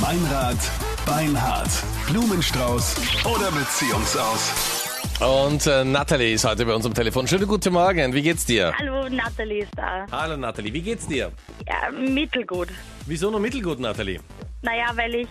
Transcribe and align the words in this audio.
Meinrad, 0.00 0.56
Beinhard, 1.06 1.68
Blumenstrauß 2.08 2.96
oder 3.24 3.50
Beziehungsaus. 3.52 4.90
Und 5.20 5.66
äh, 5.66 5.84
Natalie 5.84 6.32
ist 6.34 6.44
heute 6.44 6.66
bei 6.66 6.74
uns 6.74 6.84
am 6.84 6.94
Telefon. 6.94 7.28
Schönen 7.28 7.46
guten 7.46 7.72
Morgen, 7.72 8.12
wie 8.12 8.22
geht's 8.22 8.44
dir? 8.44 8.72
Hallo, 8.78 9.08
Nathalie 9.08 9.60
ist 9.62 9.72
da. 9.76 10.06
Hallo 10.10 10.36
Natalie, 10.36 10.72
wie 10.72 10.82
geht's 10.82 11.06
dir? 11.06 11.30
Ja, 11.66 11.90
mittelgut. 11.90 12.68
Wieso 13.06 13.30
nur 13.30 13.40
mittelgut, 13.40 13.78
Natalie? 13.78 14.20
Naja, 14.62 14.86
weil 14.94 15.14
ich 15.14 15.28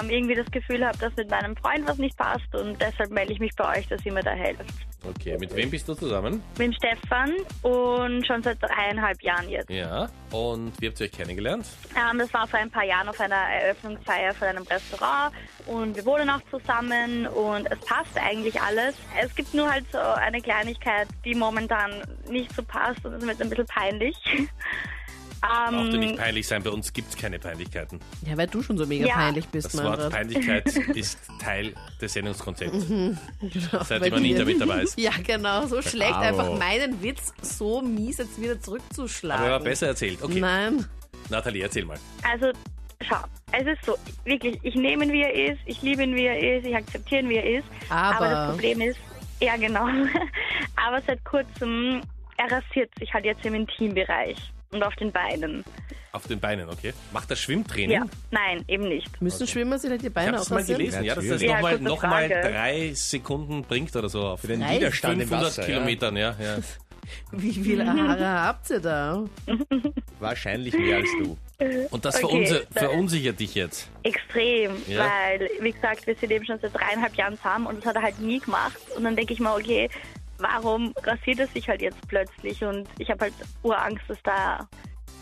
ähm, 0.00 0.10
irgendwie 0.10 0.34
das 0.34 0.50
Gefühl 0.50 0.84
habe, 0.84 0.98
dass 0.98 1.14
mit 1.16 1.30
meinem 1.30 1.56
Freund 1.56 1.86
was 1.88 1.98
nicht 1.98 2.16
passt 2.16 2.54
und 2.54 2.80
deshalb 2.80 3.10
melde 3.10 3.32
ich 3.32 3.38
mich 3.38 3.52
bei 3.56 3.78
euch, 3.78 3.88
dass 3.88 4.04
ihr 4.04 4.12
mir 4.12 4.22
da 4.22 4.32
helft. 4.32 4.64
Okay, 5.08 5.36
mit 5.38 5.54
wem 5.54 5.70
bist 5.70 5.88
du 5.88 5.94
zusammen? 5.94 6.42
Mit 6.58 6.68
dem 6.68 6.72
Stefan 6.72 7.32
und 7.62 8.26
schon 8.26 8.42
seit 8.42 8.62
dreieinhalb 8.62 9.20
Jahren 9.22 9.48
jetzt. 9.48 9.68
Ja. 9.70 10.08
Und 10.30 10.72
wie 10.80 10.88
habt 10.88 11.00
ihr 11.00 11.06
euch 11.06 11.12
kennengelernt? 11.12 11.66
Ähm, 11.96 12.18
das 12.18 12.32
war 12.32 12.46
vor 12.46 12.58
ein 12.58 12.70
paar 12.70 12.84
Jahren 12.84 13.08
auf 13.08 13.20
einer 13.20 13.34
Eröffnungsfeier 13.34 14.32
von 14.34 14.48
einem 14.48 14.62
Restaurant 14.64 15.34
und 15.66 15.96
wir 15.96 16.04
wohnen 16.04 16.30
auch 16.30 16.40
zusammen 16.50 17.26
und 17.26 17.70
es 17.70 17.80
passt 17.80 18.16
eigentlich 18.16 18.60
alles. 18.60 18.94
Es 19.20 19.34
gibt 19.34 19.52
nur 19.54 19.70
halt 19.70 19.84
so 19.90 19.98
eine 19.98 20.40
Kleinigkeit, 20.40 21.08
die 21.24 21.34
momentan 21.34 22.02
nicht 22.28 22.54
so 22.54 22.62
passt 22.62 23.04
und 23.04 23.12
das 23.12 23.20
ist 23.20 23.26
mir 23.26 23.32
jetzt 23.32 23.42
ein 23.42 23.50
bisschen 23.50 23.66
peinlich. 23.66 24.16
Braucht 25.42 25.72
ihr 25.88 25.94
Ähm, 25.94 26.00
nicht 26.00 26.16
peinlich 26.16 26.46
sein, 26.46 26.62
bei 26.62 26.70
uns 26.70 26.92
gibt's 26.92 27.16
keine 27.16 27.38
Peinlichkeiten. 27.38 27.98
Ja, 28.24 28.36
weil 28.36 28.46
du 28.46 28.62
schon 28.62 28.78
so 28.78 28.86
mega 28.86 29.06
Ja. 29.08 29.14
peinlich 29.14 29.48
bist, 29.48 29.66
Das 29.66 29.82
Wort 29.82 29.98
Meinrad. 29.98 30.12
Peinlichkeit 30.12 30.66
ist 30.96 31.18
Teil 31.40 31.74
des 32.00 32.12
Sendungskonzepts. 32.12 32.86
Genau, 32.86 33.18
Seit 33.84 34.00
bei 34.00 34.06
immer 34.06 34.16
Anita 34.18 34.38
dir. 34.40 34.44
mit 34.46 34.60
dabei 34.60 34.82
ist. 34.82 34.98
Ja, 35.00 35.10
genau. 35.22 35.66
So 35.66 35.82
schlecht 35.82 36.12
Bravo. 36.12 36.24
einfach 36.26 36.58
meinen 36.58 37.02
Witz 37.02 37.32
so 37.42 37.82
mies 37.82 38.18
jetzt 38.18 38.40
wieder 38.40 38.60
zurückzuschlagen. 38.60 39.42
Aber 39.44 39.52
er 39.54 39.58
war 39.58 39.64
besser 39.64 39.88
erzählt. 39.88 40.22
Okay, 40.22 40.38
Nein. 40.40 40.86
Nathalie, 41.28 41.62
erzähl 41.62 41.84
mal. 41.84 41.98
Also, 42.22 42.52
schau, 43.08 43.16
es 43.52 43.66
ist 43.66 43.84
so, 43.84 43.96
wirklich, 44.24 44.58
ich 44.62 44.74
nehme 44.76 45.04
ihn, 45.06 45.12
wie 45.12 45.22
er 45.22 45.34
ist, 45.52 45.60
ich 45.66 45.82
liebe 45.82 46.04
ihn, 46.04 46.14
wie 46.14 46.24
er 46.26 46.58
ist, 46.58 46.66
ich 46.66 46.76
akzeptiere 46.76 47.22
ihn, 47.22 47.28
wie 47.28 47.36
er 47.36 47.58
ist. 47.58 47.64
Aber- 47.88 48.28
das 48.28 48.50
Problem 48.52 48.80
ist, 48.80 48.98
ja 49.40 49.56
genau, 49.56 49.86
aber 50.76 51.02
seit 51.06 51.24
kurzem, 51.24 52.00
er 52.36 52.50
rasiert 52.52 52.90
sich 52.98 53.12
halt 53.12 53.24
jetzt 53.24 53.44
im 53.44 53.54
Intimbereich 53.54 54.36
und 54.72 54.82
auf 54.82 54.94
den 54.96 55.12
Beinen. 55.12 55.64
Auf 56.12 56.26
den 56.26 56.40
Beinen, 56.40 56.68
okay. 56.68 56.92
Macht 57.12 57.30
er 57.30 57.36
Schwimmtraining? 57.36 57.96
Ja, 57.96 58.04
nein, 58.30 58.64
eben 58.68 58.88
nicht. 58.88 59.22
Müssen 59.22 59.46
Schwimmer 59.46 59.78
sich 59.78 59.90
halt 59.90 60.02
die 60.02 60.08
Ich 60.08 60.12
Beine 60.12 60.36
hab's 60.36 60.50
mal 60.50 60.56
aufrasieren? 60.56 60.78
gelesen, 60.80 61.04
ja, 61.04 61.14
dass 61.14 61.26
das 61.26 61.40
Ja, 61.42 61.54
nochmal 61.54 61.78
noch 61.80 62.02
mal 62.02 62.28
drei 62.28 62.90
Sekunden 62.94 63.62
bringt 63.62 63.96
oder 63.96 64.08
so 64.10 64.20
auf 64.22 64.42
den 64.42 64.60
Drei? 64.60 64.76
Widerstand 64.76 65.14
im 65.22 65.28
500 65.28 65.46
Wasser. 65.46 65.62
Ja. 65.62 65.66
Kilometern, 65.68 66.16
ja. 66.16 66.36
ja. 66.42 66.58
Wie 67.32 67.52
viele 67.52 67.86
Haare 67.86 68.28
habt 68.28 68.68
ihr 68.70 68.80
da? 68.80 69.24
Wahrscheinlich 70.20 70.74
mehr 70.74 70.96
als 70.98 71.08
du. 71.18 71.36
Und 71.90 72.04
das 72.04 72.22
Okay, 72.22 72.60
verunsichert 72.72 73.38
dich 73.40 73.54
jetzt. 73.54 73.88
Extrem, 74.02 74.72
Ja. 74.88 75.00
weil, 75.08 75.48
wie 75.60 75.72
gesagt, 75.72 76.06
wir 76.06 76.14
sind 76.16 76.30
eben 76.32 76.44
schon 76.44 76.58
seit 76.60 76.74
dreieinhalb 76.74 77.14
Jahren 77.14 77.36
zusammen 77.36 77.66
und 77.66 77.78
das 77.78 77.86
hat 77.86 77.96
er 77.96 78.02
halt 78.02 78.20
nie 78.20 78.38
gemacht. 78.40 78.76
Und 78.96 79.04
dann 79.04 79.16
denke 79.16 79.32
ich 79.32 79.40
mir, 79.40 79.52
okay, 79.54 79.88
warum 80.42 80.92
rasiert 81.02 81.38
er 81.38 81.46
sich 81.48 81.68
halt 81.68 81.80
jetzt 81.80 82.06
plötzlich? 82.08 82.62
Und 82.64 82.88
ich 82.98 83.10
habe 83.10 83.20
halt 83.22 83.34
Urangst, 83.62 84.04
dass 84.08 84.22
da 84.22 84.68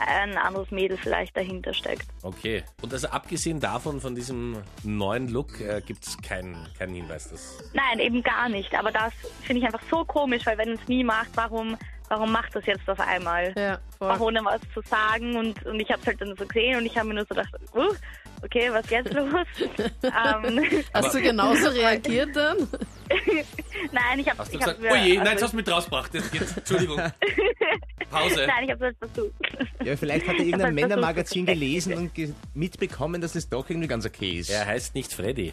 ein 0.06 0.36
anderes 0.38 0.70
Mädel 0.70 0.96
vielleicht 0.96 1.36
dahinter 1.36 1.74
steckt. 1.74 2.06
Okay. 2.22 2.64
Und 2.82 2.92
also 2.92 3.08
abgesehen 3.08 3.60
davon, 3.60 4.00
von 4.00 4.14
diesem 4.14 4.62
neuen 4.82 5.28
Look, 5.28 5.60
äh, 5.60 5.82
gibt 5.84 6.06
es 6.06 6.16
keinen 6.22 6.56
keinen 6.78 6.94
Hinweis. 6.94 7.30
Dass 7.30 7.58
Nein, 7.74 7.98
eben 7.98 8.22
gar 8.22 8.48
nicht. 8.48 8.74
Aber 8.74 8.90
das 8.90 9.12
finde 9.42 9.60
ich 9.60 9.66
einfach 9.66 9.82
so 9.90 10.04
komisch, 10.04 10.46
weil 10.46 10.58
wenn 10.58 10.70
es 10.70 10.88
nie 10.88 11.04
macht, 11.04 11.30
warum, 11.34 11.76
warum 12.08 12.32
macht 12.32 12.56
das 12.56 12.64
jetzt 12.66 12.88
auf 12.88 13.00
einmal? 13.00 13.52
Ja, 13.56 13.78
Auch 13.98 14.16
voll. 14.16 14.28
ohne 14.28 14.44
was 14.44 14.60
zu 14.72 14.80
sagen 14.88 15.36
und, 15.36 15.64
und 15.66 15.80
ich 15.80 15.90
habe 15.90 16.00
es 16.00 16.06
halt 16.06 16.20
dann 16.20 16.34
so 16.36 16.46
gesehen 16.46 16.78
und 16.78 16.86
ich 16.86 16.96
habe 16.96 17.08
mir 17.08 17.14
nur 17.14 17.24
so 17.24 17.34
gedacht, 17.34 17.54
uh, 17.74 17.92
okay, 18.42 18.70
was 18.72 18.84
ist 18.84 18.90
jetzt 18.90 19.12
los? 19.12 19.46
ähm, 20.02 20.82
Hast 20.94 21.14
du 21.14 21.20
genauso 21.20 21.68
reagiert 21.68 22.34
dann? 22.34 22.68
nein, 23.92 24.18
ich 24.18 24.28
habe 24.28 24.38
hast 24.38 24.52
du 24.52 24.58
ich 24.58 24.62
hab 24.64 24.76
gesagt, 24.78 24.80
mir- 24.80 24.90
oh 24.92 24.94
je, 24.94 25.16
nein, 25.18 25.26
jetzt 25.32 25.42
hast 25.42 25.52
du 25.52 25.56
mich 25.56 25.68
rausgebracht. 25.70 26.14
Jetzt 26.14 26.32
geht's. 26.32 26.56
Entschuldigung. 26.56 26.98
Pause. 28.10 28.44
Nein, 28.46 28.64
ich 28.64 28.70
habe 28.72 28.86
es 28.88 28.96
versucht. 28.98 29.34
Ja, 29.84 29.96
vielleicht 29.96 30.26
hat 30.26 30.34
er 30.36 30.40
irgendein 30.44 30.66
hab 30.68 30.74
Männermagazin 30.74 31.46
gelesen 31.46 31.94
und 31.94 32.14
ge 32.14 32.32
mitbekommen, 32.54 33.20
dass 33.20 33.34
es 33.34 33.48
doch 33.48 33.68
irgendwie 33.70 33.88
ganz 33.88 34.04
okay 34.06 34.38
ist. 34.38 34.50
Er 34.50 34.66
heißt 34.66 34.94
nicht 34.94 35.12
Freddy. 35.12 35.52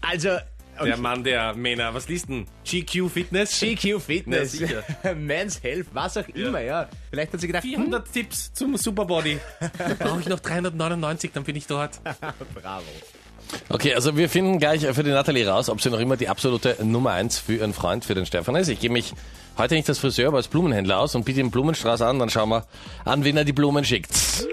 Also, 0.00 0.36
Der 0.84 0.96
Mann 0.96 1.24
der 1.24 1.54
Männer. 1.54 1.92
Was 1.94 2.08
liest 2.08 2.28
denn? 2.28 2.46
GQ 2.64 3.08
Fitness? 3.08 3.58
GQ 3.60 4.00
Fitness, 4.00 4.58
Na, 4.60 4.66
sicher. 4.66 5.14
Men's 5.14 5.62
Health, 5.62 5.86
was 5.92 6.16
auch 6.16 6.28
immer, 6.28 6.60
ja. 6.60 6.88
Vielleicht 7.10 7.32
hat 7.32 7.40
sie 7.40 7.46
gedacht, 7.48 7.64
hm, 7.64 7.70
400 7.70 8.12
Tipps 8.12 8.52
zum 8.52 8.76
Superbody. 8.76 9.38
Brauche 9.98 10.20
ich 10.20 10.26
noch 10.28 10.40
399, 10.40 11.30
dann 11.32 11.44
bin 11.44 11.56
ich 11.56 11.66
dort. 11.66 12.00
bravo. 12.54 12.84
Okay, 13.68 13.94
also 13.94 14.16
wir 14.16 14.28
finden 14.28 14.58
gleich 14.58 14.86
für 14.86 15.02
die 15.02 15.10
Nathalie 15.10 15.46
raus, 15.46 15.68
ob 15.68 15.80
sie 15.80 15.90
noch 15.90 16.00
immer 16.00 16.16
die 16.16 16.28
absolute 16.28 16.76
Nummer 16.82 17.12
eins 17.12 17.38
für 17.38 17.54
ihren 17.54 17.72
Freund, 17.72 18.04
für 18.04 18.14
den 18.14 18.26
Stefan 18.26 18.56
ist. 18.56 18.68
Ich 18.68 18.80
gebe 18.80 18.92
mich 18.92 19.14
heute 19.58 19.74
nicht 19.74 19.88
als 19.88 19.98
Friseur, 19.98 20.28
aber 20.28 20.38
als 20.38 20.48
Blumenhändler 20.48 20.98
aus 20.98 21.14
und 21.14 21.24
biete 21.24 21.40
ihm 21.40 21.50
Blumenstrauß 21.50 22.02
an, 22.02 22.18
dann 22.18 22.30
schauen 22.30 22.48
wir 22.48 22.66
an, 23.04 23.24
wen 23.24 23.36
er 23.36 23.44
die 23.44 23.52
Blumen 23.52 23.84
schickt. 23.84 24.46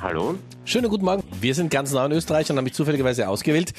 Hallo? 0.00 0.34
Schönen 0.64 0.88
guten 0.90 1.04
Morgen. 1.04 1.22
Wir 1.44 1.54
sind 1.54 1.70
ganz 1.70 1.92
neu 1.92 2.06
in 2.06 2.12
Österreich 2.12 2.50
und 2.50 2.56
haben 2.56 2.64
mich 2.64 2.72
zufälligerweise 2.72 3.28
ausgewählt. 3.28 3.74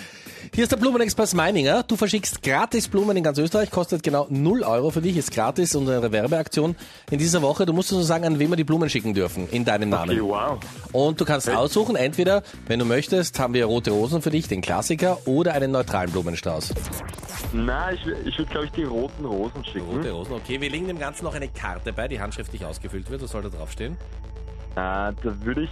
Hier 0.54 0.66
ist 0.66 0.72
der 0.72 0.78
Blumenexpress 0.78 1.34
Meininger. 1.34 1.82
Du 1.82 1.96
verschickst 1.96 2.44
gratis 2.44 2.88
Blumen 2.88 3.18
in 3.18 3.24
ganz 3.24 3.40
Österreich, 3.40 3.72
kostet 3.72 4.04
genau 4.04 4.28
0 4.30 4.62
Euro 4.62 4.92
für 4.92 5.02
dich, 5.02 5.18
ist 5.18 5.32
gratis 5.32 5.74
unsere 5.74 6.12
Werbeaktion 6.12 6.76
in 7.10 7.18
dieser 7.18 7.42
Woche. 7.42 7.66
Du 7.66 7.74
musst 7.74 7.92
uns 7.92 7.98
nur 7.98 8.06
sagen, 8.06 8.24
an 8.24 8.38
wen 8.38 8.52
wir 8.52 8.56
die 8.56 8.64
Blumen 8.64 8.88
schicken 8.88 9.16
dürfen, 9.16 9.50
in 9.50 9.66
deinem 9.66 9.90
Namen. 9.90 10.12
Okay, 10.12 10.22
wow. 10.22 10.60
Und 10.92 11.20
du 11.20 11.26
kannst 11.26 11.50
aussuchen, 11.50 11.96
entweder, 11.96 12.44
wenn 12.68 12.78
du 12.78 12.86
möchtest, 12.86 13.40
haben 13.40 13.56
wir 13.56 13.66
rote 13.66 13.90
Rosen 13.90 14.22
für 14.22 14.30
dich, 14.30 14.48
den 14.48 14.62
Klassiker, 14.62 15.18
oder 15.26 15.54
einen 15.54 15.72
neutralen 15.72 16.12
Blumenstrauß. 16.12 16.72
Na, 17.52 17.92
ich, 17.94 18.06
ich 18.28 18.38
würde, 18.38 18.52
glaube 18.52 18.66
ich, 18.68 18.74
die 18.74 18.84
roten 18.84 19.26
Rosen 19.26 19.66
schicken. 19.66 19.88
Rote 19.88 20.12
Rosen, 20.12 20.34
okay. 20.34 20.62
Wir 20.62 20.70
legen 20.70 20.86
dem 20.88 21.00
Ganzen 21.00 21.24
noch 21.24 21.34
eine 21.34 21.48
Karte 21.48 21.94
bei, 21.94 22.08
die 22.08 22.20
handschriftlich 22.20 22.64
ausgefüllt 22.64 23.10
wird. 23.10 23.24
Was 23.24 23.32
soll 23.32 23.42
da 23.42 23.50
draufstehen? 23.50 23.94
Äh, 23.94 23.96
da 24.76 25.16
würde 25.24 25.64
ich, 25.64 25.70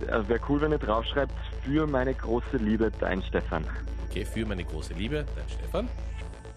äh, 0.00 0.28
wäre 0.28 0.40
cool, 0.48 0.60
wenn 0.60 0.72
ihr 0.72 0.78
draufschreibt, 0.78 1.32
für 1.64 1.86
meine 1.86 2.14
große 2.14 2.56
Liebe, 2.56 2.90
dein 3.00 3.22
Stefan. 3.22 3.64
Okay, 4.08 4.24
für 4.24 4.46
meine 4.46 4.64
große 4.64 4.94
Liebe, 4.94 5.24
dein 5.36 5.48
Stefan. 5.48 5.88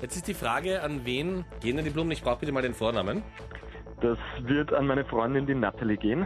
Jetzt 0.01 0.15
ist 0.15 0.27
die 0.27 0.33
Frage, 0.33 0.81
an 0.81 1.05
wen 1.05 1.45
gehen 1.61 1.77
denn 1.77 1.85
die 1.85 1.91
Blumen? 1.91 2.11
Ich 2.11 2.21
brauche 2.21 2.39
bitte 2.39 2.51
mal 2.51 2.61
den 2.61 2.73
Vornamen. 2.73 3.23
Das 4.01 4.17
wird 4.41 4.73
an 4.73 4.87
meine 4.87 5.05
Freundin, 5.05 5.45
die 5.45 5.55
Natalie, 5.55 5.97
gehen. 5.97 6.25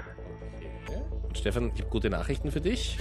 Und 1.23 1.37
Stefan, 1.37 1.71
ich 1.75 1.81
habe 1.81 1.91
gute 1.91 2.09
Nachrichten 2.09 2.51
für 2.51 2.61
dich. 2.61 2.97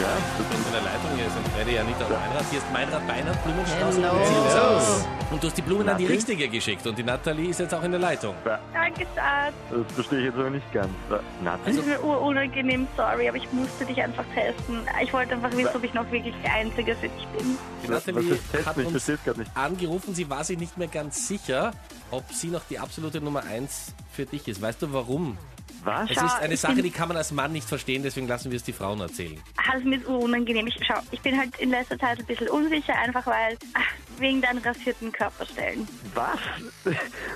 Ja, 0.00 0.08
Du 0.36 0.44
bist 0.44 0.66
in 0.66 0.72
der 0.72 0.82
Leitung, 0.82 1.10
hier 1.16 1.30
sind 1.30 1.48
Freddy, 1.48 1.78
Anita 1.78 2.04
und 2.04 2.12
Meinrad. 2.12 2.44
Hier 2.50 2.58
ist 2.58 2.72
Meinrad 2.72 3.06
Beinert, 3.06 3.44
Blumenstrauß. 3.44 3.96
Hello. 3.96 4.18
Beziehungshaus. 4.18 5.06
Und 5.30 5.42
du 5.42 5.46
hast 5.48 5.56
die 5.56 5.62
Blumen 5.62 5.88
an 5.88 5.98
die? 5.98 6.06
Richtige 6.06 6.48
geschickt 6.48 6.86
und 6.86 6.96
die 6.98 7.02
Nathalie 7.02 7.48
ist 7.50 7.60
jetzt 7.60 7.74
auch 7.74 7.82
in 7.82 7.90
der 7.92 8.00
Leitung. 8.00 8.34
Danke, 8.44 9.06
Schatz. 9.14 9.54
das 9.70 9.94
verstehe 9.94 10.18
ich 10.20 10.24
jetzt 10.26 10.34
aber 10.38 10.50
nicht 10.50 10.72
ganz. 10.72 10.86
Äh, 10.86 10.90
Das 11.10 11.20
Natalie? 11.42 11.78
ist 11.80 11.86
mir 11.86 12.04
urunangenehm, 12.04 12.86
sorry, 12.96 13.28
aber 13.28 13.38
ich 13.38 13.50
musste 13.52 13.84
dich 13.86 14.00
einfach 14.02 14.24
testen. 14.34 14.80
Ich 15.02 15.12
wollte 15.12 15.32
einfach 15.32 15.52
wissen, 15.56 15.74
ob 15.74 15.82
ich 15.82 15.94
noch 15.94 16.10
wirklich 16.12 16.34
die 16.44 16.48
Einzige 16.48 16.94
für 16.94 17.08
dich 17.08 17.26
bin. 17.36 17.58
Die 17.84 17.88
Nathalie 17.90 18.34
ist 18.34 18.66
hat 18.66 18.76
Ich 18.78 18.86
uns 18.86 19.08
nicht. 19.08 19.50
angerufen, 19.54 20.14
sie 20.14 20.28
war 20.28 20.44
sich 20.44 20.58
nicht 20.58 20.76
mehr 20.76 20.88
ganz 20.88 21.26
sicher, 21.26 21.72
ob 22.10 22.30
sie 22.32 22.48
noch 22.48 22.62
die 22.70 22.78
absolute 22.78 23.20
Nummer 23.20 23.42
eins 23.44 23.94
für 24.12 24.26
dich 24.26 24.46
ist. 24.46 24.60
Weißt 24.60 24.82
du 24.82 24.92
warum? 24.92 25.38
Was? 25.86 26.10
Es 26.10 26.16
Schau, 26.16 26.26
ist 26.26 26.34
eine 26.40 26.56
Sache, 26.56 26.74
bin- 26.74 26.84
die 26.84 26.90
kann 26.90 27.08
man 27.08 27.16
als 27.16 27.30
Mann 27.30 27.52
nicht 27.52 27.68
verstehen, 27.68 28.02
deswegen 28.02 28.26
lassen 28.26 28.50
wir 28.50 28.56
es 28.56 28.64
die 28.64 28.72
Frauen 28.72 29.00
erzählen. 29.00 29.40
Alles 29.72 29.84
mir 29.84 29.96
ist 29.98 30.06
urunangenehm. 30.08 30.66
Ich, 30.66 30.76
schau, 30.86 30.98
ich 31.12 31.20
bin 31.20 31.38
halt 31.38 31.56
in 31.58 31.70
letzter 31.70 31.98
Zeit 31.98 32.18
ein 32.18 32.26
bisschen 32.26 32.48
unsicher, 32.48 32.94
einfach 32.98 33.26
weil, 33.26 33.56
ach, 33.74 33.84
wegen 34.18 34.40
deinen 34.40 34.58
rasierten 34.58 35.12
Körperstellen. 35.12 35.86
Was? 36.14 36.38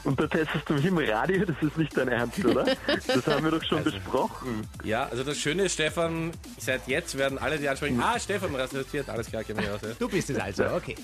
Und 0.04 0.18
da 0.20 0.26
testest 0.26 0.68
du 0.68 0.74
mich 0.74 0.84
im 0.86 0.98
Radio? 0.98 1.44
Das 1.44 1.56
ist 1.62 1.76
nicht 1.76 1.96
dein 1.96 2.08
Ernst, 2.08 2.44
oder? 2.44 2.64
Das 3.06 3.26
haben 3.26 3.44
wir 3.44 3.50
doch 3.50 3.62
schon 3.64 3.84
besprochen. 3.84 4.66
Ja, 4.84 5.04
also 5.04 5.22
das 5.24 5.38
Schöne 5.38 5.64
ist, 5.64 5.74
Stefan, 5.74 6.32
seit 6.58 6.86
jetzt 6.88 7.16
werden 7.18 7.38
alle, 7.38 7.58
die 7.58 7.68
ansprechen, 7.68 8.00
ah, 8.02 8.18
Stefan 8.18 8.54
rasiert, 8.54 9.08
alles 9.08 9.28
klar, 9.28 9.44
kenne 9.44 9.60
mich 9.62 9.70
aus. 9.70 9.80
Ja. 9.82 9.88
Du 9.98 10.08
bist 10.08 10.30
es 10.30 10.38
also, 10.38 10.64
okay. 10.74 10.96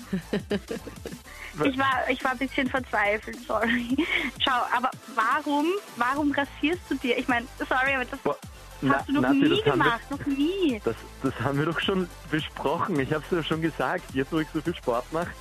Ich 1.63 1.77
war, 1.77 2.09
ich 2.09 2.23
war 2.23 2.31
ein 2.31 2.37
bisschen 2.37 2.69
verzweifelt, 2.69 3.37
sorry. 3.47 3.97
Schau, 4.39 4.61
aber 4.75 4.91
warum, 5.15 5.65
warum 5.95 6.31
rasierst 6.31 6.81
du 6.89 6.95
dir? 6.95 7.17
Ich 7.17 7.27
meine, 7.27 7.47
sorry, 7.67 7.95
aber 7.95 8.05
das 8.05 8.19
Boah, 8.19 8.37
hast 8.89 9.07
du 9.09 9.13
noch 9.13 9.21
Nati, 9.21 9.35
nie 9.39 9.49
haben 9.49 9.65
wir- 9.65 9.71
gemacht, 9.73 10.11
noch 10.11 10.25
nie. 10.27 10.81
Das, 10.83 10.95
das 11.23 11.33
haben 11.41 11.57
wir 11.57 11.65
doch 11.65 11.79
schon 11.79 12.07
besprochen. 12.29 12.99
Ich 12.99 13.11
habe 13.11 13.23
es 13.29 13.35
ja 13.35 13.43
schon 13.43 13.61
gesagt. 13.61 14.03
Jetzt, 14.13 14.31
wo 14.31 14.39
ich 14.39 14.47
so 14.53 14.61
viel 14.61 14.75
Sport 14.75 15.11
mache, 15.11 15.31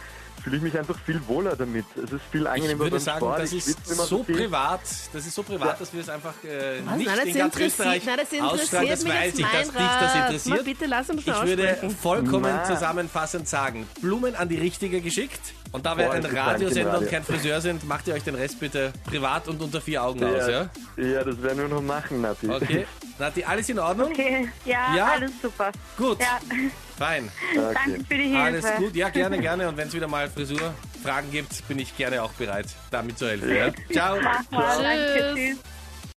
fühle 0.42 0.56
ich 0.58 0.62
mich 0.62 0.78
einfach 0.78 0.96
viel 1.04 1.20
wohler 1.26 1.56
damit. 1.56 1.84
Es 1.96 2.12
ist 2.12 2.22
viel 2.30 2.42
Ich 2.42 2.48
angenehmer 2.48 2.78
würde 2.80 2.90
beim 2.92 3.00
sagen, 3.00 3.18
Sport. 3.18 3.38
das 3.40 3.52
Ich 3.52 3.58
ist 3.66 3.76
schwitze 3.86 3.94
so 3.94 4.24
viel. 4.24 4.36
privat, 4.36 4.80
das 5.12 5.26
ist 5.26 5.34
so 5.34 5.42
privat, 5.42 5.80
dass 5.80 5.92
wir 5.92 6.00
es 6.00 6.08
einfach 6.08 6.34
äh, 6.44 6.80
nicht 6.80 6.86
Nein, 6.86 6.98
das 7.04 7.24
in 7.26 7.34
ganz 7.34 7.54
interessiert- 7.54 7.66
Österreich 7.66 8.04
nein, 8.06 8.16
das 8.16 8.40
ausstrahlen. 8.40 8.86
interessiert 8.88 8.92
Das 8.92 9.04
mich 9.04 9.12
weiß 9.12 9.34
ich, 9.34 9.44
dass 9.44 9.62
dich 9.62 9.74
das 9.74 10.06
Mal 10.14 10.26
interessiert. 10.26 10.64
bitte 10.64 10.86
lass 10.86 11.10
uns 11.10 11.20
Ich 11.26 11.42
würde 11.42 11.76
vollkommen 12.00 12.52
Na. 12.54 12.64
zusammenfassend 12.64 13.48
sagen, 13.48 13.86
Blumen 14.00 14.34
an 14.36 14.48
die 14.48 14.56
Richtige 14.58 15.00
geschickt 15.00 15.40
Und 15.72 15.84
da 15.84 15.96
wir 15.98 16.10
ein 16.10 16.24
Radiosender 16.24 16.98
und 16.98 17.10
kein 17.10 17.24
Friseur 17.24 17.60
sind, 17.60 17.86
macht 17.86 18.06
ihr 18.08 18.14
euch 18.14 18.22
den 18.22 18.34
Rest 18.36 18.60
bitte 18.60 18.92
privat 19.04 19.48
und 19.48 19.60
unter 19.60 19.80
vier 19.80 20.02
Augen 20.04 20.22
aus, 20.24 20.46
ja? 20.48 20.70
ja, 20.96 21.24
das 21.24 21.42
werden 21.42 21.58
wir 21.58 21.68
noch 21.68 21.82
machen, 21.82 22.20
Nati. 22.20 22.48
Okay. 22.48 22.86
Nati, 23.18 23.42
alles 23.44 23.68
in 23.68 23.78
Ordnung? 23.78 24.10
Okay, 24.12 24.48
ja, 24.64 24.94
Ja? 24.94 25.06
alles 25.12 25.32
super. 25.40 25.72
Gut, 25.96 26.20
Ja, 26.20 26.38
fein. 26.98 27.30
danke 27.54 28.04
für 28.04 28.14
die 28.14 28.24
Hilfe. 28.24 28.38
Alles 28.42 28.66
gut, 28.76 28.94
ja, 28.94 29.08
gerne, 29.08 29.38
gerne. 29.38 29.68
Und 29.68 29.76
wenn 29.78 29.88
es 29.88 29.94
wieder 29.94 30.06
mal 30.08 30.28
Frisurfragen 30.28 31.30
gibt, 31.30 31.66
bin 31.66 31.78
ich 31.78 31.96
gerne 31.96 32.22
auch 32.22 32.32
bereit, 32.32 32.66
da 32.90 33.02
mitzuhelfen. 33.02 33.54
Ja? 33.54 33.70
Ciao. 33.92 34.18
Mach 34.20 34.50
mal, 34.50 34.82
danke, 34.82 35.34
Tschüss. 35.34 35.34
tschüss. 35.34 35.75